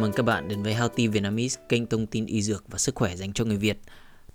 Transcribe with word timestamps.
mừng 0.00 0.12
các 0.12 0.22
bạn 0.22 0.48
đến 0.48 0.62
với 0.62 0.74
Healthy 0.74 1.08
Vietnamese, 1.08 1.60
kênh 1.68 1.86
thông 1.86 2.06
tin 2.06 2.26
y 2.26 2.42
dược 2.42 2.64
và 2.68 2.78
sức 2.78 2.94
khỏe 2.94 3.16
dành 3.16 3.32
cho 3.32 3.44
người 3.44 3.56
Việt. 3.56 3.80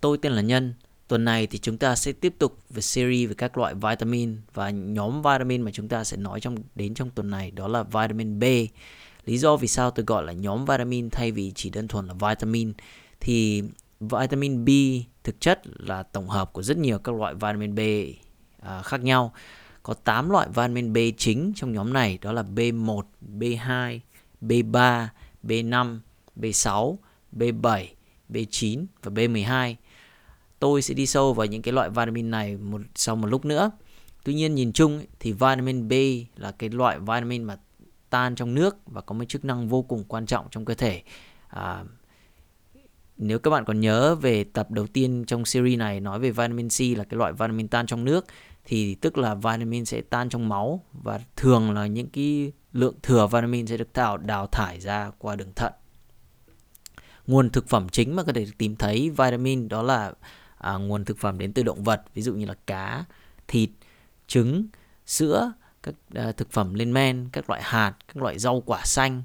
Tôi 0.01 0.17
tên 0.17 0.31
là 0.31 0.41
Nhân. 0.41 0.73
Tuần 1.07 1.25
này 1.25 1.47
thì 1.47 1.57
chúng 1.57 1.77
ta 1.77 1.95
sẽ 1.95 2.11
tiếp 2.11 2.35
tục 2.39 2.57
về 2.69 2.81
series 2.81 3.29
về 3.29 3.35
các 3.37 3.57
loại 3.57 3.73
vitamin 3.73 4.37
và 4.53 4.69
nhóm 4.69 5.21
vitamin 5.21 5.61
mà 5.61 5.71
chúng 5.71 5.87
ta 5.87 6.03
sẽ 6.03 6.17
nói 6.17 6.39
trong 6.39 6.55
đến 6.75 6.93
trong 6.93 7.09
tuần 7.09 7.29
này 7.29 7.51
đó 7.51 7.67
là 7.67 7.83
vitamin 7.83 8.39
B. 8.39 8.43
Lý 9.25 9.37
do 9.37 9.57
vì 9.57 9.67
sao 9.67 9.91
tôi 9.91 10.05
gọi 10.05 10.23
là 10.23 10.33
nhóm 10.33 10.65
vitamin 10.65 11.09
thay 11.09 11.31
vì 11.31 11.51
chỉ 11.55 11.69
đơn 11.69 11.87
thuần 11.87 12.07
là 12.07 12.13
vitamin 12.13 12.73
thì 13.19 13.63
vitamin 13.99 14.65
B 14.65 14.69
thực 15.23 15.41
chất 15.41 15.61
là 15.65 16.03
tổng 16.03 16.29
hợp 16.29 16.53
của 16.53 16.63
rất 16.63 16.77
nhiều 16.77 16.99
các 16.99 17.15
loại 17.15 17.33
vitamin 17.33 17.75
B 17.75 17.79
à, 18.59 18.81
khác 18.81 19.03
nhau. 19.03 19.33
Có 19.83 19.93
8 19.93 20.29
loại 20.29 20.47
vitamin 20.47 20.93
B 20.93 20.97
chính 21.17 21.53
trong 21.55 21.73
nhóm 21.73 21.93
này 21.93 22.19
đó 22.21 22.31
là 22.31 22.43
B1, 22.55 23.01
B2, 23.39 23.99
B3, 24.41 25.07
B5, 25.47 25.99
B6, 26.35 26.95
B7, 27.35 27.85
B9 28.29 28.85
và 29.03 29.11
B12. 29.11 29.75
Tôi 30.59 30.81
sẽ 30.81 30.93
đi 30.93 31.05
sâu 31.05 31.33
vào 31.33 31.45
những 31.45 31.61
cái 31.61 31.73
loại 31.73 31.89
vitamin 31.89 32.31
này 32.31 32.57
một 32.57 32.81
sau 32.95 33.15
một 33.15 33.27
lúc 33.27 33.45
nữa. 33.45 33.71
Tuy 34.23 34.33
nhiên 34.33 34.55
nhìn 34.55 34.73
chung 34.73 35.05
thì 35.19 35.31
vitamin 35.31 35.87
B 35.87 35.93
là 36.35 36.51
cái 36.51 36.69
loại 36.69 36.99
vitamin 36.99 37.43
mà 37.43 37.57
tan 38.09 38.35
trong 38.35 38.53
nước 38.53 38.77
và 38.85 39.01
có 39.01 39.15
một 39.15 39.25
chức 39.27 39.45
năng 39.45 39.67
vô 39.67 39.81
cùng 39.81 40.03
quan 40.07 40.25
trọng 40.25 40.47
trong 40.51 40.65
cơ 40.65 40.73
thể. 40.73 41.03
À, 41.47 41.83
nếu 43.17 43.39
các 43.39 43.51
bạn 43.51 43.65
còn 43.65 43.79
nhớ 43.79 44.15
về 44.15 44.43
tập 44.43 44.71
đầu 44.71 44.87
tiên 44.87 45.23
trong 45.27 45.45
series 45.45 45.79
này 45.79 45.99
nói 45.99 46.19
về 46.19 46.31
vitamin 46.31 46.69
C 46.69 46.97
là 46.97 47.03
cái 47.03 47.17
loại 47.17 47.33
vitamin 47.33 47.67
tan 47.67 47.87
trong 47.87 48.05
nước 48.05 48.25
thì 48.65 48.95
tức 48.95 49.17
là 49.17 49.35
vitamin 49.35 49.85
sẽ 49.85 50.01
tan 50.01 50.29
trong 50.29 50.49
máu 50.49 50.83
và 51.03 51.19
thường 51.35 51.71
là 51.71 51.87
những 51.87 52.09
cái 52.09 52.51
lượng 52.75 52.95
thừa 53.03 53.27
vitamin 53.27 53.67
sẽ 53.67 53.77
được 53.77 53.93
tạo 53.93 54.17
đào 54.17 54.47
thải 54.47 54.79
ra 54.79 55.11
qua 55.17 55.35
đường 55.35 55.53
thận. 55.55 55.73
Nguồn 57.27 57.49
thực 57.49 57.69
phẩm 57.69 57.89
chính 57.89 58.15
mà 58.15 58.23
có 58.23 58.33
thể 58.33 58.47
tìm 58.57 58.75
thấy 58.75 59.09
vitamin 59.09 59.67
đó 59.67 59.81
là 59.81 60.13
à, 60.57 60.73
nguồn 60.73 61.05
thực 61.05 61.17
phẩm 61.17 61.37
đến 61.37 61.53
từ 61.53 61.63
động 61.63 61.83
vật, 61.83 62.03
ví 62.13 62.21
dụ 62.21 62.33
như 62.33 62.45
là 62.45 62.55
cá, 62.67 63.05
thịt, 63.47 63.69
trứng, 64.27 64.65
sữa, 65.05 65.53
các 65.83 65.95
à, 66.13 66.31
thực 66.31 66.51
phẩm 66.51 66.73
lên 66.73 66.93
men, 66.93 67.29
các 67.31 67.49
loại 67.49 67.61
hạt, 67.63 67.93
các 68.07 68.17
loại 68.23 68.39
rau 68.39 68.61
quả 68.65 68.81
xanh, 68.85 69.23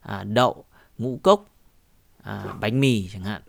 à, 0.00 0.24
đậu, 0.24 0.64
ngũ 0.98 1.20
cốc, 1.22 1.46
à, 2.22 2.54
bánh 2.60 2.80
mì 2.80 3.08
chẳng 3.08 3.24
hạn. 3.24 3.42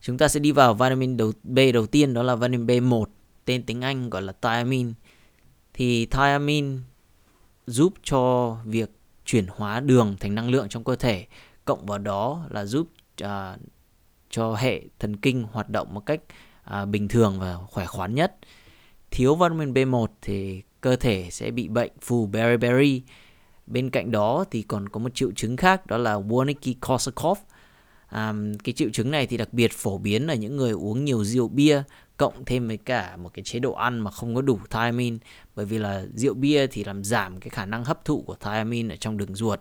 Chúng 0.00 0.18
ta 0.18 0.28
sẽ 0.28 0.40
đi 0.40 0.52
vào 0.52 0.74
vitamin 0.74 1.16
đầu 1.16 1.32
B 1.42 1.58
đầu 1.74 1.86
tiên 1.86 2.14
đó 2.14 2.22
là 2.22 2.34
vitamin 2.34 2.66
B1, 2.66 3.04
tên 3.44 3.62
tiếng 3.62 3.80
Anh 3.80 4.10
gọi 4.10 4.22
là 4.22 4.32
thiamine. 4.42 4.92
Thì 5.74 6.06
thiamine 6.06 6.78
giúp 7.66 7.94
cho 8.02 8.56
việc 8.64 8.90
chuyển 9.24 9.46
hóa 9.48 9.80
đường 9.80 10.16
thành 10.20 10.34
năng 10.34 10.50
lượng 10.50 10.68
trong 10.68 10.84
cơ 10.84 10.96
thể 10.96 11.26
cộng 11.64 11.86
vào 11.86 11.98
đó 11.98 12.46
là 12.50 12.64
giúp 12.64 12.88
uh, 13.24 13.28
cho 14.30 14.54
hệ 14.54 14.82
thần 14.98 15.16
kinh 15.16 15.42
hoạt 15.42 15.68
động 15.68 15.94
một 15.94 16.06
cách 16.06 16.20
uh, 16.82 16.88
bình 16.88 17.08
thường 17.08 17.40
và 17.40 17.56
khỏe 17.56 17.86
khoắn 17.86 18.14
nhất. 18.14 18.36
Thiếu 19.10 19.34
vitamin 19.34 19.72
B1 19.72 20.06
thì 20.22 20.62
cơ 20.80 20.96
thể 20.96 21.28
sẽ 21.30 21.50
bị 21.50 21.68
bệnh 21.68 21.92
phù 22.00 22.26
beriberi. 22.26 23.02
Bên 23.66 23.90
cạnh 23.90 24.10
đó 24.10 24.44
thì 24.50 24.62
còn 24.62 24.88
có 24.88 25.00
một 25.00 25.14
triệu 25.14 25.30
chứng 25.36 25.56
khác 25.56 25.86
đó 25.86 25.96
là 25.98 26.18
Wernicke-Korsakoff 26.18 27.34
à, 28.10 28.34
cái 28.64 28.72
triệu 28.72 28.90
chứng 28.92 29.10
này 29.10 29.26
thì 29.26 29.36
đặc 29.36 29.52
biệt 29.52 29.72
phổ 29.72 29.98
biến 29.98 30.26
ở 30.26 30.34
những 30.34 30.56
người 30.56 30.72
uống 30.72 31.04
nhiều 31.04 31.24
rượu 31.24 31.48
bia 31.48 31.82
cộng 32.16 32.44
thêm 32.44 32.68
với 32.68 32.76
cả 32.76 33.16
một 33.16 33.30
cái 33.34 33.42
chế 33.44 33.58
độ 33.58 33.72
ăn 33.72 33.98
mà 33.98 34.10
không 34.10 34.34
có 34.34 34.42
đủ 34.42 34.58
thiamin 34.70 35.18
bởi 35.56 35.66
vì 35.66 35.78
là 35.78 36.04
rượu 36.14 36.34
bia 36.34 36.66
thì 36.66 36.84
làm 36.84 37.04
giảm 37.04 37.40
cái 37.40 37.50
khả 37.50 37.66
năng 37.66 37.84
hấp 37.84 38.04
thụ 38.04 38.22
của 38.22 38.34
thiamin 38.34 38.88
ở 38.88 38.96
trong 38.96 39.16
đường 39.16 39.34
ruột 39.34 39.60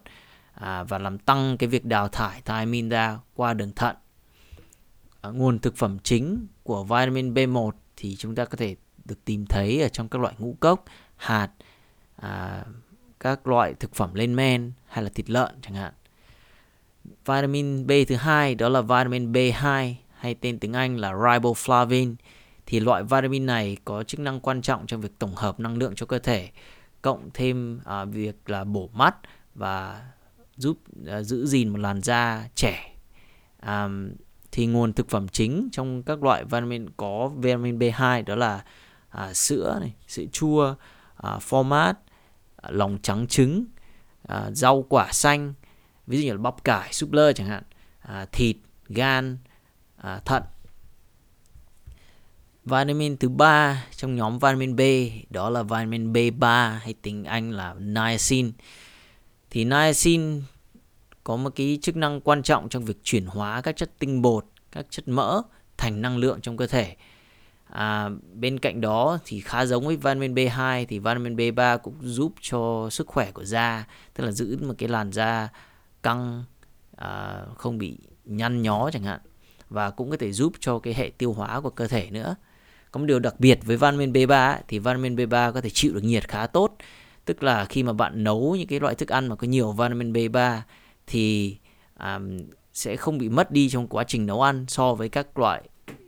à, 0.53 0.83
và 0.83 0.97
làm 0.97 1.17
tăng 1.17 1.57
cái 1.57 1.69
việc 1.69 1.85
đào 1.85 2.07
thải 2.07 2.41
thiamin 2.41 2.89
ra 2.89 3.19
qua 3.35 3.53
đường 3.53 3.71
thận. 3.75 3.95
À, 5.21 5.29
nguồn 5.29 5.59
thực 5.59 5.77
phẩm 5.77 5.97
chính 6.03 6.47
của 6.63 6.83
vitamin 6.83 7.33
B1 7.33 7.71
thì 7.97 8.15
chúng 8.15 8.35
ta 8.35 8.45
có 8.45 8.57
thể 8.57 8.75
được 9.05 9.25
tìm 9.25 9.45
thấy 9.45 9.81
ở 9.81 9.89
trong 9.89 10.09
các 10.09 10.21
loại 10.21 10.33
ngũ 10.38 10.55
cốc 10.59 10.85
hạt 11.15 11.49
à, 12.15 12.63
các 13.19 13.47
loại 13.47 13.73
thực 13.73 13.95
phẩm 13.95 14.13
lên 14.13 14.35
men 14.35 14.71
hay 14.88 15.03
là 15.03 15.09
thịt 15.09 15.29
lợn 15.29 15.55
chẳng 15.61 15.73
hạn 15.73 15.93
vitamin 17.29 17.88
B 17.88 17.91
thứ 18.07 18.16
hai 18.16 18.56
đó 18.56 18.69
là 18.69 18.81
vitamin 18.81 19.31
B2 19.31 19.94
hay 20.13 20.35
tên 20.35 20.59
tiếng 20.59 20.73
Anh 20.73 20.97
là 20.97 21.12
riboflavin. 21.13 22.16
Thì 22.66 22.79
loại 22.79 23.03
vitamin 23.03 23.45
này 23.45 23.78
có 23.85 24.03
chức 24.03 24.19
năng 24.19 24.40
quan 24.40 24.62
trọng 24.62 24.88
trong 24.88 25.01
việc 25.01 25.19
tổng 25.19 25.35
hợp 25.35 25.59
năng 25.59 25.78
lượng 25.78 25.95
cho 25.95 26.06
cơ 26.06 26.19
thể 26.19 26.50
cộng 27.01 27.29
thêm 27.34 27.79
à, 27.85 28.06
việc 28.06 28.50
là 28.50 28.63
bổ 28.63 28.89
mắt 28.94 29.16
và 29.56 30.06
giúp 30.57 30.78
à, 31.07 31.22
giữ 31.22 31.45
gìn 31.45 31.69
một 31.69 31.79
làn 31.79 32.01
da 32.01 32.47
trẻ. 32.56 32.95
À, 33.59 33.88
thì 34.51 34.66
nguồn 34.66 34.94
thực 34.94 35.09
phẩm 35.09 35.28
chính 35.28 35.69
trong 35.72 36.03
các 36.03 36.23
loại 36.23 36.44
vitamin 36.44 36.89
có 36.97 37.28
vitamin 37.28 37.79
B2 37.79 38.23
đó 38.25 38.35
là 38.35 38.63
à, 39.09 39.34
sữa 39.34 39.78
này, 39.81 39.94
sữa 40.07 40.23
chua, 40.31 40.75
à, 41.16 41.38
format, 41.50 41.94
à, 42.56 42.69
lòng 42.72 42.97
trắng 43.01 43.28
trứng, 43.28 43.66
à, 44.28 44.51
rau 44.51 44.85
quả 44.89 45.12
xanh, 45.12 45.53
ví 46.09 46.17
dụ 46.17 46.25
như 46.25 46.31
là 46.31 46.37
bắp 46.37 46.63
cải, 46.63 46.93
súp 46.93 47.11
lơ 47.11 47.33
chẳng 47.33 47.47
hạn, 47.47 47.63
à, 47.99 48.25
thịt, 48.31 48.57
gan, 48.87 49.37
à, 49.97 50.21
thận 50.25 50.43
Vitamin 52.65 53.17
thứ 53.17 53.29
ba 53.29 53.85
trong 53.95 54.15
nhóm 54.15 54.39
vitamin 54.39 54.75
B 54.75 54.81
đó 55.29 55.49
là 55.49 55.63
vitamin 55.63 56.13
B3 56.13 56.77
hay 56.77 56.93
tiếng 57.01 57.23
Anh 57.23 57.51
là 57.51 57.73
niacin. 57.79 58.51
Thì 59.49 59.65
niacin 59.65 60.41
có 61.23 61.35
một 61.35 61.49
cái 61.55 61.79
chức 61.81 61.95
năng 61.95 62.21
quan 62.21 62.43
trọng 62.43 62.69
trong 62.69 62.85
việc 62.85 62.97
chuyển 63.03 63.25
hóa 63.25 63.61
các 63.61 63.77
chất 63.77 63.91
tinh 63.99 64.21
bột, 64.21 64.45
các 64.71 64.85
chất 64.89 65.07
mỡ 65.07 65.41
thành 65.77 66.01
năng 66.01 66.17
lượng 66.17 66.41
trong 66.41 66.57
cơ 66.57 66.67
thể. 66.67 66.95
À, 67.69 68.09
bên 68.33 68.59
cạnh 68.59 68.81
đó 68.81 69.19
thì 69.25 69.39
khá 69.39 69.65
giống 69.65 69.85
với 69.85 69.95
vitamin 69.95 70.35
B2 70.35 70.85
thì 70.89 70.99
vitamin 70.99 71.35
B3 71.35 71.77
cũng 71.77 71.95
giúp 72.01 72.33
cho 72.41 72.87
sức 72.91 73.07
khỏe 73.07 73.31
của 73.31 73.43
da, 73.43 73.87
tức 74.13 74.23
là 74.23 74.31
giữ 74.31 74.57
một 74.61 74.73
cái 74.77 74.89
làn 74.89 75.11
da 75.11 75.49
căng, 76.03 76.43
à, 76.95 77.41
không 77.57 77.77
bị 77.77 77.97
nhăn 78.25 78.61
nhó 78.61 78.89
chẳng 78.93 79.03
hạn. 79.03 79.19
Và 79.69 79.89
cũng 79.89 80.09
có 80.09 80.17
thể 80.17 80.31
giúp 80.31 80.53
cho 80.59 80.79
cái 80.79 80.93
hệ 80.93 81.11
tiêu 81.17 81.33
hóa 81.33 81.61
của 81.61 81.69
cơ 81.69 81.87
thể 81.87 82.09
nữa. 82.11 82.35
Có 82.91 82.99
một 82.99 83.05
điều 83.05 83.19
đặc 83.19 83.39
biệt 83.39 83.59
với 83.65 83.77
vitamin 83.77 84.13
B3 84.13 84.51
ấy, 84.51 84.61
thì 84.67 84.79
vitamin 84.79 85.15
B3 85.15 85.51
có 85.51 85.61
thể 85.61 85.69
chịu 85.69 85.93
được 85.93 86.03
nhiệt 86.03 86.27
khá 86.27 86.47
tốt. 86.47 86.75
Tức 87.25 87.43
là 87.43 87.65
khi 87.65 87.83
mà 87.83 87.93
bạn 87.93 88.23
nấu 88.23 88.55
những 88.55 88.67
cái 88.67 88.79
loại 88.79 88.95
thức 88.95 89.09
ăn 89.09 89.27
mà 89.27 89.35
có 89.35 89.47
nhiều 89.47 89.71
vitamin 89.71 90.13
B3 90.13 90.59
thì 91.07 91.57
um, 91.99 92.38
sẽ 92.73 92.95
không 92.95 93.17
bị 93.17 93.29
mất 93.29 93.51
đi 93.51 93.69
trong 93.69 93.88
quá 93.88 94.03
trình 94.03 94.25
nấu 94.25 94.41
ăn 94.41 94.65
so 94.67 94.93
với 94.93 95.09
các 95.09 95.38
loại 95.38 95.63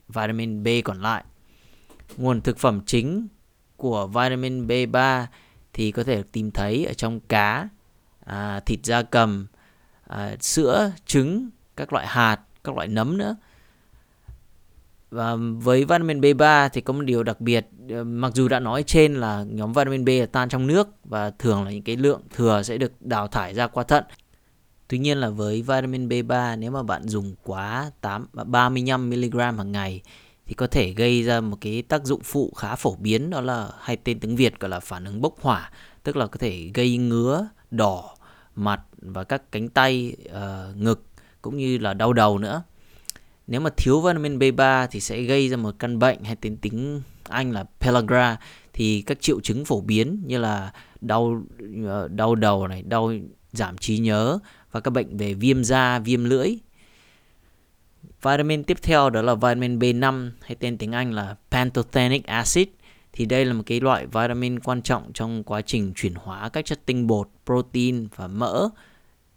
vitamin 0.07 0.63
B 0.63 0.67
còn 0.83 1.01
lại. 1.01 1.23
Nguồn 2.17 2.41
thực 2.41 2.57
phẩm 2.57 2.81
chính 2.85 3.27
của 3.77 4.07
vitamin 4.07 4.67
B3 4.67 5.25
thì 5.73 5.91
có 5.91 6.03
thể 6.03 6.23
tìm 6.31 6.51
thấy 6.51 6.85
ở 6.85 6.93
trong 6.93 7.19
cá 7.19 7.69
à, 8.25 8.59
thịt 8.59 8.79
da 8.83 9.01
cầm 9.01 9.47
à, 10.11 10.35
sữa 10.39 10.91
trứng 11.05 11.49
các 11.77 11.93
loại 11.93 12.07
hạt 12.07 12.39
các 12.63 12.75
loại 12.75 12.87
nấm 12.87 13.17
nữa 13.17 13.35
và 15.11 15.35
với 15.35 15.79
vitamin 15.79 16.21
B3 16.21 16.69
thì 16.73 16.81
có 16.81 16.93
một 16.93 17.01
điều 17.01 17.23
đặc 17.23 17.41
biệt 17.41 17.67
ờ, 17.89 18.03
mặc 18.03 18.31
dù 18.35 18.47
đã 18.47 18.59
nói 18.59 18.83
trên 18.83 19.15
là 19.15 19.45
nhóm 19.49 19.73
vitamin 19.73 20.05
B 20.05 20.09
là 20.09 20.25
tan 20.25 20.49
trong 20.49 20.67
nước 20.67 20.87
và 21.03 21.31
thường 21.31 21.63
là 21.63 21.71
những 21.71 21.81
cái 21.81 21.95
lượng 21.95 22.21
thừa 22.35 22.63
sẽ 22.63 22.77
được 22.77 23.01
đào 23.01 23.27
thải 23.27 23.53
ra 23.53 23.67
qua 23.67 23.83
thận. 23.83 24.03
Tuy 24.87 24.97
nhiên 24.99 25.17
là 25.17 25.29
với 25.29 25.61
vitamin 25.61 26.07
B3 26.07 26.59
nếu 26.59 26.71
mà 26.71 26.83
bạn 26.83 27.07
dùng 27.07 27.35
quá 27.43 27.91
8 28.01 28.27
35 28.33 29.09
mg 29.09 29.39
hàng 29.39 29.71
ngày 29.71 30.01
thì 30.45 30.53
có 30.53 30.67
thể 30.67 30.93
gây 30.93 31.23
ra 31.23 31.41
một 31.41 31.57
cái 31.61 31.81
tác 31.81 32.05
dụng 32.05 32.21
phụ 32.23 32.53
khá 32.57 32.75
phổ 32.75 32.95
biến 32.95 33.29
đó 33.29 33.41
là 33.41 33.69
hay 33.79 33.97
tên 33.97 34.19
tiếng 34.19 34.35
Việt 34.35 34.59
gọi 34.59 34.69
là 34.69 34.79
phản 34.79 35.05
ứng 35.05 35.21
bốc 35.21 35.35
hỏa, 35.41 35.71
tức 36.03 36.15
là 36.15 36.27
có 36.27 36.37
thể 36.37 36.71
gây 36.73 36.97
ngứa, 36.97 37.47
đỏ 37.71 38.15
mặt 38.55 38.81
và 38.97 39.23
các 39.23 39.51
cánh 39.51 39.69
tay, 39.69 40.15
uh, 40.25 40.77
ngực 40.77 41.05
cũng 41.41 41.57
như 41.57 41.77
là 41.77 41.93
đau 41.93 42.13
đầu 42.13 42.37
nữa 42.37 42.63
nếu 43.51 43.61
mà 43.61 43.69
thiếu 43.77 44.01
vitamin 44.01 44.39
B3 44.39 44.87
thì 44.91 44.99
sẽ 44.99 45.21
gây 45.21 45.49
ra 45.49 45.57
một 45.57 45.75
căn 45.79 45.99
bệnh 45.99 46.23
hay 46.23 46.35
tên 46.35 46.57
tiếng 46.57 47.01
Anh 47.23 47.51
là 47.51 47.65
pellagra 47.79 48.37
thì 48.73 49.01
các 49.01 49.21
triệu 49.21 49.39
chứng 49.41 49.65
phổ 49.65 49.81
biến 49.81 50.23
như 50.25 50.37
là 50.37 50.73
đau 51.01 51.43
ờ, 51.85 52.07
đau 52.07 52.35
đầu 52.35 52.67
này, 52.67 52.81
đau 52.81 53.13
giảm 53.51 53.77
trí 53.77 53.97
nhớ 53.97 54.39
và 54.71 54.79
các 54.79 54.91
bệnh 54.91 55.17
về 55.17 55.33
viêm 55.33 55.63
da, 55.63 55.99
viêm 55.99 56.23
lưỡi. 56.23 56.57
Vitamin 58.21 58.63
tiếp 58.63 58.77
theo 58.81 59.09
đó 59.09 59.21
là 59.21 59.35
vitamin 59.35 59.79
B5 59.79 60.31
hay 60.41 60.55
tên 60.55 60.77
tiếng 60.77 60.91
Anh 60.91 61.13
là 61.13 61.35
pantothenic 61.51 62.25
acid 62.25 62.67
thì 63.13 63.25
đây 63.25 63.45
là 63.45 63.53
một 63.53 63.63
cái 63.65 63.79
loại 63.79 64.05
vitamin 64.05 64.59
quan 64.59 64.81
trọng 64.81 65.13
trong 65.13 65.43
quá 65.43 65.61
trình 65.61 65.93
chuyển 65.95 66.13
hóa 66.15 66.49
các 66.49 66.65
chất 66.65 66.85
tinh 66.85 67.07
bột, 67.07 67.29
protein 67.45 68.07
và 68.15 68.27
mỡ 68.27 68.69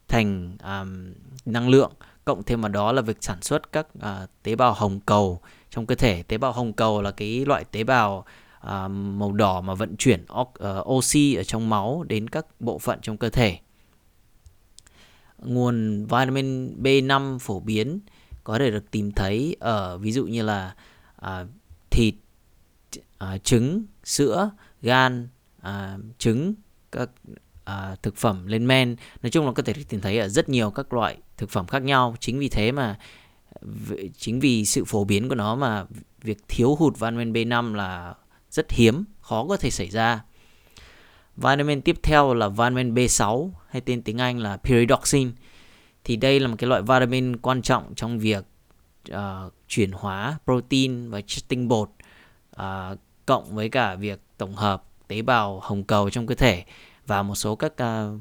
thành 0.09 0.57
um, 0.63 1.13
năng 1.45 1.69
lượng. 1.69 1.93
Cộng 2.25 2.43
thêm 2.43 2.61
vào 2.61 2.69
đó 2.69 2.93
là 2.93 3.03
việc 3.03 3.17
sản 3.21 3.43
xuất 3.43 3.73
các 3.73 3.87
uh, 3.99 4.31
tế 4.43 4.57
bào 4.57 4.73
hồng 4.73 5.01
cầu. 5.07 5.41
Trong 5.71 5.87
cơ 5.87 5.95
thể 5.95 6.23
tế 6.23 6.39
bào 6.39 6.53
hồng 6.53 6.73
cầu 6.73 7.03
là 7.03 7.11
cái 7.11 7.45
loại 7.45 7.65
tế 7.65 7.85
bào 7.85 8.25
uh, 8.67 8.91
màu 8.91 9.33
đỏ 9.33 9.61
mà 9.61 9.75
vận 9.75 9.97
chuyển 9.97 10.25
uh, 10.41 10.49
oxy 10.89 11.35
ở 11.35 11.45
trong 11.45 11.71
máu 11.71 12.05
đến 12.09 12.29
các 12.29 12.47
bộ 12.61 12.79
phận 12.79 12.99
trong 13.03 13.17
cơ 13.17 13.31
thể. 13.31 13.59
Nguồn 15.39 16.05
vitamin 16.05 16.77
B5 16.83 17.39
phổ 17.39 17.61
biến 17.61 18.01
có 18.45 18.59
thể 18.59 18.71
được 18.71 18.91
tìm 18.91 19.13
thấy 19.13 19.57
ở 19.61 19.99
ví 19.99 20.13
dụ 20.13 20.27
như 20.27 20.43
là 20.43 20.75
uh, 21.27 21.49
thịt, 21.91 22.15
à, 23.19 23.39
trứng, 23.39 23.85
sữa, 24.05 24.51
gan, 24.83 25.29
à, 25.61 25.99
trứng, 26.19 26.55
các 26.93 27.11
à, 27.65 27.97
thực 28.03 28.17
phẩm 28.17 28.47
lên 28.47 28.67
men. 28.67 28.97
Nói 29.23 29.31
chung 29.31 29.47
là 29.47 29.53
có 29.53 29.63
thể 29.63 29.75
tìm 29.89 30.01
thấy 30.01 30.19
ở 30.19 30.29
rất 30.29 30.49
nhiều 30.49 30.71
các 30.71 30.93
loại 30.93 31.17
thực 31.37 31.51
phẩm 31.51 31.67
khác 31.67 31.83
nhau. 31.83 32.17
Chính 32.21 32.39
vì 32.39 32.49
thế 32.49 32.73
mà 32.73 32.99
chính 34.17 34.41
vì 34.41 34.65
sự 34.65 34.85
phổ 34.85 35.05
biến 35.05 35.29
của 35.29 35.35
nó 35.35 35.55
mà 35.55 35.85
việc 36.23 36.39
thiếu 36.49 36.75
hụt 36.75 36.95
vitamin 36.95 37.33
B5 37.33 37.75
là 37.75 38.15
rất 38.51 38.73
hiếm, 38.73 39.05
khó 39.21 39.47
có 39.49 39.57
thể 39.57 39.71
xảy 39.71 39.91
ra. 39.91 40.25
Vitamin 41.37 41.83
tiếp 41.83 41.97
theo 42.03 42.35
là 42.35 42.49
vitamin 42.49 42.95
B6 42.95 43.51
hay 43.69 43.81
tên 43.81 44.03
tiếng 44.03 44.19
Anh 44.19 44.39
là 44.39 44.57
pyridoxine. 44.57 45.31
Thì 46.05 46.17
đây 46.17 46.41
là 46.41 46.49
một 46.49 46.57
cái 46.59 46.69
loại 46.69 46.83
vitamin 46.83 47.37
quan 47.37 47.63
trọng 47.63 47.95
trong 47.95 48.19
việc 48.19 48.45
uh, 49.13 49.53
chuyển 49.69 49.93
hóa 49.93 50.39
protein 50.45 51.11
và 51.11 51.21
chất 51.21 51.45
tinh 51.49 51.69
bột 51.69 51.91
uh, 52.61 52.99
cộng 53.27 53.55
với 53.55 53.69
cả 53.69 53.95
việc 53.95 54.21
tổng 54.39 54.55
hợp 54.55 54.85
tế 55.09 55.23
bào 55.23 55.61
hồng 55.61 55.85
cầu 55.85 56.11
trong 56.11 56.27
cơ 56.27 56.35
thể 56.35 56.65
và 57.07 57.23
một 57.23 57.35
số 57.35 57.57
các 57.57 57.73
uh, 57.73 58.21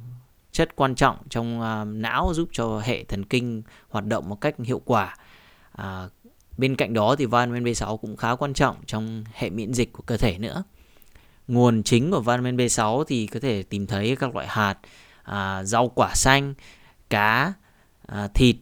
chất 0.52 0.76
quan 0.76 0.96
trọng 0.96 1.18
trong 1.30 1.62
uh, 1.62 1.88
não 1.88 2.32
giúp 2.34 2.50
cho 2.52 2.80
hệ 2.80 3.04
thần 3.04 3.26
kinh 3.26 3.64
hoạt 3.90 4.06
động 4.06 4.30
một 4.30 4.42
cách 4.42 4.56
hiệu 4.60 4.82
quả. 4.86 5.16
Uh, 5.82 6.12
bên 6.58 6.76
cạnh 6.76 6.94
đó 6.94 7.16
thì 7.16 7.26
vitamin 7.26 7.64
B6 7.64 7.98
cũng 7.98 8.18
khá 8.18 8.36
quan 8.36 8.54
trọng 8.54 8.76
trong 8.86 9.24
hệ 9.34 9.50
miễn 9.50 9.74
dịch 9.74 9.94
của 9.94 10.04
cơ 10.06 10.18
thể 10.18 10.38
nữa 10.38 10.64
nguồn 11.48 11.84
chính 11.84 12.12
của 12.12 12.20
vitamin 12.20 12.58
B6 12.58 13.04
thì 13.04 13.28
có 13.28 13.40
thể 13.40 13.64
tìm 13.64 13.88
thấy 13.88 14.16
các 14.20 14.36
loại 14.36 14.48
hạt, 14.48 14.78
à, 15.24 15.64
rau 15.64 15.90
quả 15.90 16.16
xanh, 16.16 16.54
cá, 17.10 17.54
à, 18.08 18.28
thịt, 18.34 18.56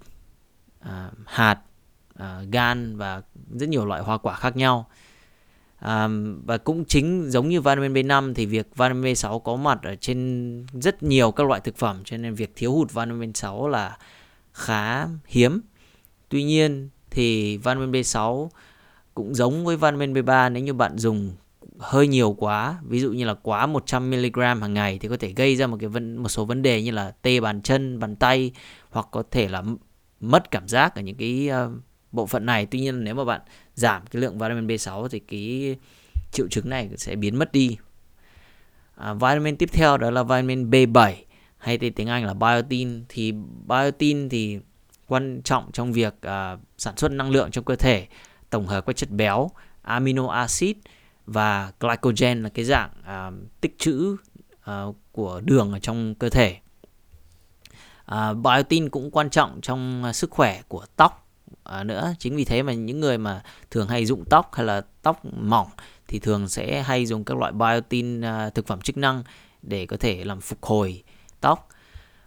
à, 0.80 1.10
hạt, 1.26 1.60
à, 2.16 2.42
gan 2.52 2.98
và 2.98 3.22
rất 3.52 3.70
nhiều 3.70 3.86
loại 3.86 4.02
hoa 4.02 4.18
quả 4.18 4.36
khác 4.36 4.56
nhau. 4.56 4.90
À, 5.82 6.08
và 6.46 6.58
cũng 6.58 6.86
chính 6.86 7.30
giống 7.30 7.50
như 7.50 7.62
vitamin 7.62 7.94
B5 7.94 8.34
thì 8.34 8.46
việc 8.46 8.68
vitamin 8.76 9.14
B6 9.14 9.40
có 9.40 9.56
mặt 9.56 9.80
ở 9.84 9.96
trên 9.96 10.66
rất 10.82 11.04
nhiều 11.04 11.32
các 11.32 11.48
loại 11.48 11.62
thực 11.62 11.78
phẩm 11.78 12.02
cho 12.06 12.18
nên 12.18 12.34
việc 12.34 12.52
thiếu 12.56 12.72
hụt 12.72 12.94
vitamin 12.94 13.32
B6 13.32 13.68
là 13.68 13.98
khá 14.54 15.08
hiếm. 15.26 15.62
Tuy 16.30 16.44
nhiên 16.44 16.90
thì 17.10 17.58
vitamin 17.58 17.92
B6 17.92 18.50
cũng 19.14 19.36
giống 19.36 19.66
với 19.66 19.76
vitamin 19.76 20.14
B3 20.14 20.52
nếu 20.52 20.64
như 20.64 20.74
bạn 20.74 20.98
dùng 20.98 21.32
hơi 21.80 22.08
nhiều 22.08 22.36
quá 22.40 22.78
ví 22.84 23.00
dụ 23.00 23.12
như 23.12 23.26
là 23.26 23.34
quá 23.34 23.68
100mg 23.68 24.60
hàng 24.60 24.74
ngày 24.74 25.00
thì 25.02 25.08
có 25.08 25.18
thể 25.18 25.34
gây 25.34 25.56
ra 25.56 25.68
một 25.68 25.78
cái 25.80 25.90
vấn 25.90 26.18
một 26.18 26.30
số 26.30 26.46
vấn 26.46 26.62
đề 26.62 26.82
như 26.82 26.92
là 26.92 27.12
tê 27.22 27.40
bàn 27.40 27.62
chân 27.62 28.00
bàn 28.00 28.16
tay 28.16 28.52
hoặc 28.90 29.08
có 29.12 29.24
thể 29.32 29.48
là 29.48 29.64
mất 30.20 30.52
cảm 30.52 30.68
giác 30.68 30.96
ở 30.96 31.02
những 31.02 31.16
cái 31.16 31.50
uh, 31.66 31.72
bộ 32.12 32.26
phận 32.26 32.46
này 32.46 32.66
tuy 32.66 32.80
nhiên 32.80 33.04
nếu 33.04 33.16
mà 33.16 33.24
bạn 33.24 33.42
giảm 33.76 34.06
cái 34.12 34.22
lượng 34.22 34.38
vitamin 34.38 34.68
B6 34.68 35.08
thì 35.08 35.20
cái 35.20 35.76
triệu 36.32 36.48
chứng 36.48 36.70
này 36.70 36.90
sẽ 36.98 37.16
biến 37.16 37.40
mất 37.40 37.52
đi 37.52 37.78
à, 38.96 39.14
vitamin 39.14 39.58
tiếp 39.58 39.70
theo 39.74 39.98
đó 39.98 40.12
là 40.12 40.24
vitamin 40.24 40.70
B7 40.70 41.14
hay 41.58 41.78
tên 41.78 41.94
tiếng 41.94 42.08
Anh 42.08 42.26
là 42.26 42.34
biotin 42.34 43.04
thì 43.10 43.34
biotin 43.68 44.30
thì 44.30 44.60
quan 45.08 45.42
trọng 45.44 45.72
trong 45.72 45.94
việc 45.94 46.14
uh, 46.14 46.60
sản 46.78 46.98
xuất 46.98 47.12
năng 47.12 47.30
lượng 47.30 47.52
trong 47.52 47.64
cơ 47.64 47.76
thể 47.76 48.08
tổng 48.50 48.68
hợp 48.68 48.86
các 48.86 48.96
chất 48.96 49.10
béo 49.10 49.52
amino 49.82 50.28
acid 50.28 50.76
và 51.26 51.72
glycogen 51.80 52.44
là 52.44 52.50
cái 52.50 52.66
dạng 52.66 52.90
uh, 53.02 53.62
tích 53.62 53.76
trữ 53.80 54.18
uh, 54.72 54.96
của 55.12 55.42
đường 55.46 55.72
ở 55.72 55.80
trong 55.80 56.16
cơ 56.16 56.30
thể. 56.30 56.58
Uh, 58.12 58.38
biotin 58.38 58.90
cũng 58.90 59.12
quan 59.12 59.30
trọng 59.30 59.60
trong 59.62 60.04
uh, 60.10 60.16
sức 60.16 60.32
khỏe 60.32 60.62
của 60.68 60.86
tóc 60.96 61.21
à, 61.64 61.84
nữa. 61.84 62.14
Chính 62.20 62.36
vì 62.36 62.46
thế 62.46 62.64
mà 62.64 62.74
những 62.74 63.00
người 63.00 63.18
mà 63.18 63.44
thường 63.72 63.88
hay 63.88 64.06
rụng 64.06 64.24
tóc 64.30 64.52
hay 64.54 64.66
là 64.66 64.82
tóc 65.02 65.26
mỏng 65.26 65.68
thì 66.08 66.20
thường 66.20 66.50
sẽ 66.50 66.82
hay 66.82 67.06
dùng 67.06 67.24
các 67.24 67.38
loại 67.38 67.52
biotin 67.52 68.22
à, 68.22 68.50
thực 68.50 68.68
phẩm 68.68 68.82
chức 68.82 68.98
năng 68.98 69.24
để 69.62 69.86
có 69.86 69.98
thể 69.98 70.24
làm 70.24 70.42
phục 70.42 70.64
hồi 70.64 71.04
tóc. 71.42 71.70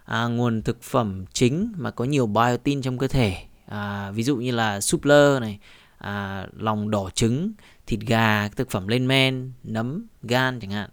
À, 0.04 0.24
nguồn 0.26 0.62
thực 0.62 0.82
phẩm 0.82 1.24
chính 1.32 1.72
mà 1.76 1.90
có 1.90 2.04
nhiều 2.04 2.26
biotin 2.26 2.82
trong 2.82 2.98
cơ 2.98 3.08
thể 3.08 3.36
à, 3.66 4.10
ví 4.10 4.22
dụ 4.22 4.36
như 4.36 4.50
là 4.50 4.80
súp 4.80 5.04
lơ 5.04 5.38
này 5.40 5.58
à, 5.98 6.46
lòng 6.56 6.90
đỏ 6.90 7.10
trứng 7.14 7.52
thịt 7.86 8.00
gà 8.00 8.48
thực 8.48 8.70
phẩm 8.70 8.88
lên 8.88 9.08
men 9.08 9.52
nấm 9.62 10.06
gan 10.22 10.60
chẳng 10.60 10.70
hạn 10.70 10.90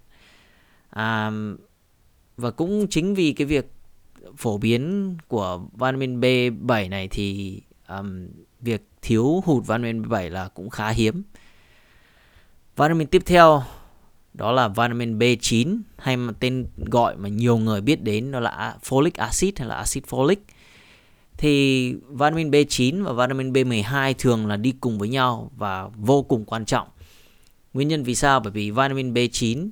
à, 0.89 1.31
và 2.37 2.51
cũng 2.51 2.87
chính 2.89 3.15
vì 3.15 3.33
cái 3.33 3.47
việc 3.47 3.71
phổ 4.37 4.57
biến 4.57 5.15
của 5.27 5.61
vitamin 5.73 6.19
B7 6.19 6.89
này 6.89 7.07
thì 7.07 7.61
um, 7.99 8.27
việc 8.61 8.87
thiếu 9.01 9.43
hụt 9.45 9.63
vitamin 9.67 10.01
B7 10.01 10.29
là 10.29 10.47
cũng 10.47 10.69
khá 10.69 10.89
hiếm. 10.89 11.23
Vitamin 12.77 13.07
tiếp 13.07 13.21
theo 13.25 13.63
đó 14.33 14.51
là 14.51 14.67
vitamin 14.67 15.19
B9 15.19 15.81
hay 15.97 16.17
mà 16.17 16.33
tên 16.39 16.67
gọi 16.77 17.15
mà 17.17 17.29
nhiều 17.29 17.57
người 17.57 17.81
biết 17.81 18.03
đến 18.03 18.31
đó 18.31 18.39
là 18.39 18.77
folic 18.83 19.11
acid 19.15 19.53
hay 19.57 19.67
là 19.67 19.75
acid 19.75 20.03
folic 20.03 20.35
thì 21.37 21.93
vitamin 21.93 22.51
B9 22.51 23.03
và 23.03 23.13
vitamin 23.13 23.53
B12 23.53 24.13
thường 24.17 24.47
là 24.47 24.57
đi 24.57 24.73
cùng 24.81 24.99
với 24.99 25.09
nhau 25.09 25.51
và 25.57 25.89
vô 25.95 26.23
cùng 26.23 26.45
quan 26.45 26.65
trọng. 26.65 26.87
Nguyên 27.73 27.87
nhân 27.87 28.03
vì 28.03 28.15
sao? 28.15 28.39
Bởi 28.39 28.51
vì 28.51 28.71
vitamin 28.71 29.13
B9 29.13 29.69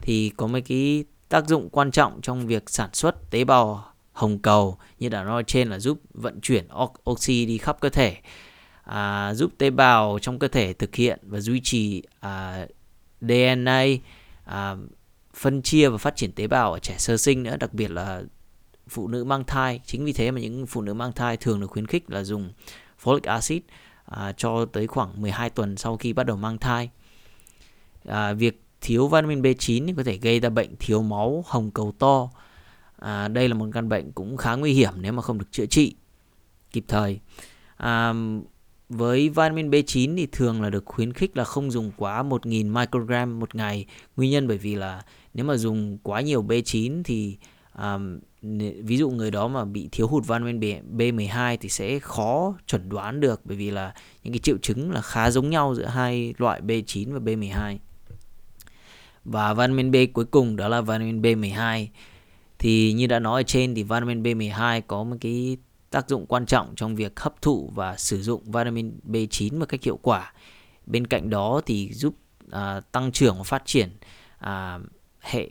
thì 0.00 0.30
có 0.36 0.46
mấy 0.46 0.60
cái 0.60 1.04
tác 1.28 1.48
dụng 1.48 1.68
quan 1.70 1.90
trọng 1.90 2.20
trong 2.22 2.46
việc 2.46 2.70
sản 2.70 2.90
xuất 2.92 3.30
tế 3.30 3.44
bào 3.44 3.84
hồng 4.18 4.38
cầu 4.38 4.78
như 4.98 5.08
đã 5.08 5.24
nói 5.24 5.44
trên 5.46 5.68
là 5.68 5.78
giúp 5.78 6.00
vận 6.14 6.40
chuyển 6.40 6.68
oxy 7.10 7.46
đi 7.46 7.58
khắp 7.58 7.80
cơ 7.80 7.88
thể, 7.88 8.16
à, 8.82 9.34
giúp 9.34 9.52
tế 9.58 9.70
bào 9.70 10.18
trong 10.22 10.38
cơ 10.38 10.48
thể 10.48 10.72
thực 10.72 10.94
hiện 10.94 11.18
và 11.22 11.40
duy 11.40 11.60
trì 11.60 12.02
à, 12.20 12.66
DNA, 13.20 13.84
à, 14.44 14.76
phân 15.34 15.62
chia 15.62 15.88
và 15.88 15.98
phát 15.98 16.16
triển 16.16 16.32
tế 16.32 16.46
bào 16.46 16.72
ở 16.72 16.78
trẻ 16.78 16.94
sơ 16.98 17.16
sinh 17.16 17.42
nữa, 17.42 17.56
đặc 17.60 17.74
biệt 17.74 17.90
là 17.90 18.22
phụ 18.88 19.08
nữ 19.08 19.24
mang 19.24 19.44
thai. 19.44 19.80
Chính 19.86 20.04
vì 20.04 20.12
thế 20.12 20.30
mà 20.30 20.40
những 20.40 20.66
phụ 20.66 20.82
nữ 20.82 20.94
mang 20.94 21.12
thai 21.12 21.36
thường 21.36 21.60
được 21.60 21.66
khuyến 21.66 21.86
khích 21.86 22.10
là 22.10 22.24
dùng 22.24 22.52
folic 23.02 23.20
acid 23.24 23.60
à, 24.04 24.32
cho 24.36 24.64
tới 24.72 24.86
khoảng 24.86 25.22
12 25.22 25.50
tuần 25.50 25.76
sau 25.76 25.96
khi 25.96 26.12
bắt 26.12 26.26
đầu 26.26 26.36
mang 26.36 26.58
thai. 26.58 26.90
À, 28.04 28.32
việc 28.32 28.62
thiếu 28.80 29.08
vitamin 29.08 29.42
B9 29.42 29.96
có 29.96 30.02
thể 30.02 30.16
gây 30.16 30.40
ra 30.40 30.48
bệnh 30.48 30.76
thiếu 30.78 31.02
máu 31.02 31.44
hồng 31.46 31.70
cầu 31.70 31.92
to 31.98 32.28
à, 32.98 33.28
đây 33.28 33.48
là 33.48 33.54
một 33.54 33.66
căn 33.72 33.88
bệnh 33.88 34.12
cũng 34.12 34.36
khá 34.36 34.54
nguy 34.54 34.72
hiểm 34.72 34.92
nếu 35.00 35.12
mà 35.12 35.22
không 35.22 35.38
được 35.38 35.52
chữa 35.52 35.66
trị 35.66 35.94
kịp 36.72 36.84
thời 36.88 37.20
à, 37.76 38.12
với 38.88 39.28
vitamin 39.28 39.70
B9 39.70 40.16
thì 40.16 40.26
thường 40.26 40.62
là 40.62 40.70
được 40.70 40.84
khuyến 40.86 41.12
khích 41.12 41.36
là 41.36 41.44
không 41.44 41.70
dùng 41.70 41.90
quá 41.96 42.22
1.000 42.22 42.72
microgram 42.72 43.40
một 43.40 43.54
ngày 43.54 43.86
nguyên 44.16 44.30
nhân 44.30 44.48
bởi 44.48 44.58
vì 44.58 44.74
là 44.74 45.02
nếu 45.34 45.44
mà 45.44 45.56
dùng 45.56 45.98
quá 46.02 46.20
nhiều 46.20 46.42
B9 46.42 47.02
thì 47.04 47.36
à, 47.72 47.98
ví 48.82 48.96
dụ 48.96 49.10
người 49.10 49.30
đó 49.30 49.48
mà 49.48 49.64
bị 49.64 49.88
thiếu 49.92 50.06
hụt 50.06 50.22
vitamin 50.22 50.60
B12 50.96 51.56
thì 51.60 51.68
sẽ 51.68 51.98
khó 51.98 52.54
chuẩn 52.66 52.88
đoán 52.88 53.20
được 53.20 53.40
bởi 53.44 53.56
vì 53.56 53.70
là 53.70 53.94
những 54.22 54.32
cái 54.32 54.38
triệu 54.38 54.58
chứng 54.58 54.90
là 54.90 55.00
khá 55.00 55.30
giống 55.30 55.50
nhau 55.50 55.74
giữa 55.74 55.86
hai 55.86 56.34
loại 56.38 56.60
B9 56.60 57.12
và 57.12 57.18
B12. 57.18 57.76
Và 59.24 59.54
vitamin 59.54 59.90
B 59.90 59.96
cuối 60.12 60.24
cùng 60.24 60.56
đó 60.56 60.68
là 60.68 60.80
vitamin 60.80 61.22
B12. 61.22 61.86
Thì 62.58 62.92
như 62.92 63.06
đã 63.06 63.18
nói 63.18 63.40
ở 63.40 63.42
trên 63.42 63.74
thì 63.74 63.82
vitamin 63.82 64.22
B12 64.22 64.80
có 64.86 65.04
một 65.04 65.16
cái 65.20 65.56
tác 65.90 66.08
dụng 66.08 66.26
quan 66.26 66.46
trọng 66.46 66.74
trong 66.76 66.96
việc 66.96 67.20
hấp 67.20 67.42
thụ 67.42 67.72
và 67.74 67.96
sử 67.96 68.22
dụng 68.22 68.44
vitamin 68.44 68.98
B9 69.06 69.58
một 69.58 69.68
cách 69.68 69.82
hiệu 69.82 69.98
quả. 70.02 70.32
Bên 70.86 71.06
cạnh 71.06 71.30
đó 71.30 71.60
thì 71.66 71.92
giúp 71.92 72.14
à, 72.50 72.80
tăng 72.92 73.12
trưởng 73.12 73.36
và 73.36 73.42
phát 73.42 73.62
triển 73.66 73.90
à, 74.38 74.78
hệ 75.20 75.48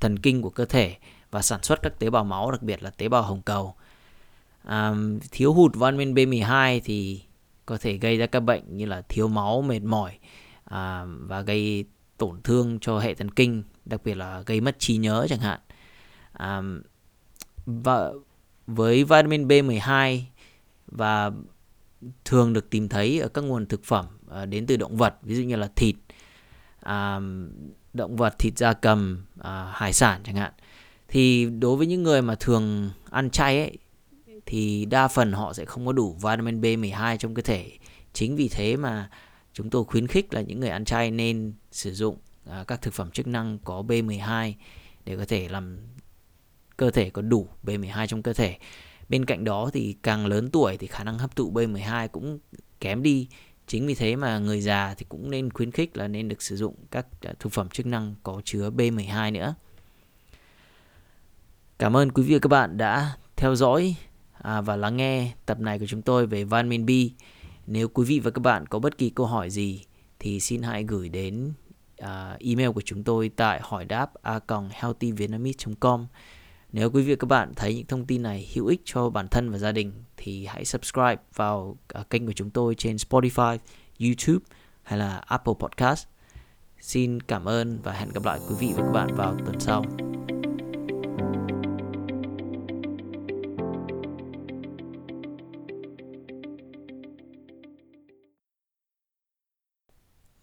thần 0.00 0.18
kinh 0.18 0.42
của 0.42 0.50
cơ 0.50 0.64
thể 0.64 0.96
và 1.30 1.42
sản 1.42 1.62
xuất 1.62 1.82
các 1.82 1.98
tế 1.98 2.10
bào 2.10 2.24
máu 2.24 2.50
đặc 2.50 2.62
biệt 2.62 2.82
là 2.82 2.90
tế 2.90 3.08
bào 3.08 3.22
hồng 3.22 3.42
cầu. 3.42 3.74
À, 4.64 4.94
thiếu 5.30 5.52
hụt 5.52 5.74
vitamin 5.74 6.14
B12 6.14 6.80
thì 6.84 7.22
có 7.66 7.78
thể 7.80 7.96
gây 7.96 8.16
ra 8.16 8.26
các 8.26 8.40
bệnh 8.40 8.76
như 8.76 8.86
là 8.86 9.02
thiếu 9.08 9.28
máu, 9.28 9.62
mệt 9.62 9.82
mỏi 9.82 10.18
à, 10.64 11.04
và 11.06 11.40
gây 11.40 11.84
tổn 12.18 12.42
thương 12.42 12.78
cho 12.80 12.98
hệ 12.98 13.14
thần 13.14 13.30
kinh, 13.30 13.62
đặc 13.84 14.00
biệt 14.04 14.14
là 14.14 14.42
gây 14.46 14.60
mất 14.60 14.78
trí 14.78 14.96
nhớ 14.96 15.26
chẳng 15.28 15.38
hạn 15.38 15.60
um, 16.38 16.82
và 17.66 18.10
với 18.66 19.04
vitamin 19.04 19.48
B12 19.48 20.20
và 20.86 21.30
thường 22.24 22.52
được 22.52 22.70
tìm 22.70 22.88
thấy 22.88 23.20
ở 23.20 23.28
các 23.28 23.44
nguồn 23.44 23.66
thực 23.66 23.84
phẩm 23.84 24.06
uh, 24.42 24.48
đến 24.48 24.66
từ 24.66 24.76
động 24.76 24.96
vật, 24.96 25.14
ví 25.22 25.34
dụ 25.36 25.42
như 25.42 25.56
là 25.56 25.68
thịt, 25.76 25.96
um, 26.86 27.48
động 27.92 28.16
vật, 28.16 28.38
thịt 28.38 28.58
da 28.58 28.72
cầm, 28.72 29.24
uh, 29.40 29.46
hải 29.72 29.92
sản 29.92 30.20
chẳng 30.24 30.36
hạn 30.36 30.52
thì 31.08 31.50
đối 31.50 31.76
với 31.76 31.86
những 31.86 32.02
người 32.02 32.22
mà 32.22 32.34
thường 32.34 32.90
ăn 33.10 33.30
chay 33.30 33.58
ấy 33.58 33.78
thì 34.46 34.84
đa 34.84 35.08
phần 35.08 35.32
họ 35.32 35.52
sẽ 35.52 35.64
không 35.64 35.86
có 35.86 35.92
đủ 35.92 36.12
vitamin 36.12 36.60
B12 36.60 37.16
trong 37.16 37.34
cơ 37.34 37.42
thể. 37.42 37.70
Chính 38.12 38.36
vì 38.36 38.48
thế 38.48 38.76
mà 38.76 39.10
chúng 39.52 39.70
tôi 39.70 39.84
khuyến 39.84 40.06
khích 40.06 40.34
là 40.34 40.40
những 40.40 40.60
người 40.60 40.68
ăn 40.68 40.84
chay 40.84 41.10
nên 41.10 41.52
sử 41.70 41.92
dụng 41.94 42.16
uh, 42.48 42.66
các 42.66 42.82
thực 42.82 42.94
phẩm 42.94 43.10
chức 43.10 43.26
năng 43.26 43.58
có 43.64 43.82
B12 43.88 44.52
để 45.04 45.16
có 45.16 45.24
thể 45.24 45.48
làm 45.48 45.78
cơ 46.76 46.90
thể 46.90 47.10
có 47.10 47.22
đủ 47.22 47.48
B12 47.64 48.06
trong 48.06 48.22
cơ 48.22 48.32
thể. 48.32 48.58
Bên 49.08 49.24
cạnh 49.24 49.44
đó 49.44 49.70
thì 49.72 49.96
càng 50.02 50.26
lớn 50.26 50.50
tuổi 50.50 50.76
thì 50.76 50.86
khả 50.86 51.04
năng 51.04 51.18
hấp 51.18 51.36
thụ 51.36 51.52
B12 51.52 52.08
cũng 52.08 52.38
kém 52.80 53.02
đi. 53.02 53.28
Chính 53.66 53.86
vì 53.86 53.94
thế 53.94 54.16
mà 54.16 54.38
người 54.38 54.60
già 54.60 54.94
thì 54.98 55.06
cũng 55.08 55.30
nên 55.30 55.50
khuyến 55.50 55.70
khích 55.70 55.96
là 55.96 56.08
nên 56.08 56.28
được 56.28 56.42
sử 56.42 56.56
dụng 56.56 56.74
các 56.90 57.06
à, 57.22 57.32
thực 57.38 57.52
phẩm 57.52 57.68
chức 57.68 57.86
năng 57.86 58.14
có 58.22 58.40
chứa 58.44 58.70
B12 58.70 59.32
nữa. 59.32 59.54
Cảm 61.78 61.96
ơn 61.96 62.12
quý 62.12 62.22
vị 62.22 62.34
và 62.34 62.38
các 62.38 62.48
bạn 62.48 62.76
đã 62.76 63.16
theo 63.36 63.54
dõi 63.54 63.96
à, 64.32 64.60
và 64.60 64.76
lắng 64.76 64.96
nghe 64.96 65.32
tập 65.46 65.60
này 65.60 65.78
của 65.78 65.86
chúng 65.86 66.02
tôi 66.02 66.26
về 66.26 66.44
vitamin 66.44 66.86
B. 66.86 66.90
Nếu 67.66 67.88
quý 67.88 68.04
vị 68.04 68.20
và 68.20 68.30
các 68.30 68.40
bạn 68.40 68.66
có 68.66 68.78
bất 68.78 68.98
kỳ 68.98 69.10
câu 69.10 69.26
hỏi 69.26 69.50
gì 69.50 69.84
thì 70.18 70.40
xin 70.40 70.62
hãy 70.62 70.84
gửi 70.84 71.08
đến 71.08 71.52
à, 71.98 72.36
email 72.40 72.70
của 72.70 72.80
chúng 72.84 73.04
tôi 73.04 73.30
tại 73.36 73.60
hỏi 73.62 73.84
đáp 73.84 74.10
a 74.22 74.40
healthyvietnamese.com. 74.70 76.06
Nếu 76.76 76.90
quý 76.90 77.02
vị 77.02 77.12
và 77.12 77.16
các 77.20 77.26
bạn 77.26 77.52
thấy 77.56 77.74
những 77.74 77.86
thông 77.86 78.06
tin 78.06 78.22
này 78.22 78.48
hữu 78.54 78.66
ích 78.66 78.80
cho 78.84 79.10
bản 79.10 79.28
thân 79.28 79.50
và 79.50 79.58
gia 79.58 79.72
đình 79.72 79.92
thì 80.16 80.46
hãy 80.46 80.64
subscribe 80.64 81.16
vào 81.34 81.76
à, 81.88 82.02
kênh 82.10 82.26
của 82.26 82.32
chúng 82.32 82.50
tôi 82.50 82.74
trên 82.74 82.96
Spotify, 82.96 83.58
YouTube 84.00 84.44
hay 84.82 84.98
là 84.98 85.16
Apple 85.16 85.54
Podcast. 85.58 86.06
Xin 86.80 87.20
cảm 87.20 87.44
ơn 87.44 87.78
và 87.82 87.92
hẹn 87.92 88.08
gặp 88.08 88.24
lại 88.24 88.38
quý 88.48 88.54
vị 88.60 88.72
và 88.76 88.82
các 88.82 88.92
bạn 88.92 89.14
vào 89.14 89.36
tuần 89.46 89.60
sau. 89.60 90.05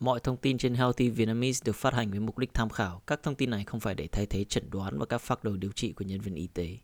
Mọi 0.03 0.19
thông 0.19 0.37
tin 0.37 0.57
trên 0.57 0.73
Healthy 0.73 1.09
Vietnamese 1.09 1.63
được 1.65 1.75
phát 1.75 1.93
hành 1.93 2.11
với 2.11 2.19
mục 2.19 2.37
đích 2.37 2.53
tham 2.53 2.69
khảo. 2.69 3.01
Các 3.07 3.23
thông 3.23 3.35
tin 3.35 3.49
này 3.49 3.63
không 3.63 3.79
phải 3.79 3.95
để 3.95 4.07
thay 4.07 4.25
thế 4.25 4.43
chẩn 4.43 4.69
đoán 4.69 4.99
và 4.99 5.05
các 5.05 5.17
phác 5.17 5.43
đồ 5.43 5.55
điều 5.55 5.71
trị 5.71 5.93
của 5.93 6.05
nhân 6.05 6.21
viên 6.21 6.35
y 6.35 6.47
tế. 6.47 6.77